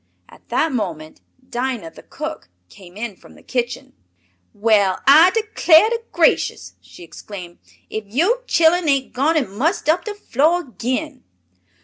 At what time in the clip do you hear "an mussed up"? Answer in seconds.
9.37-10.05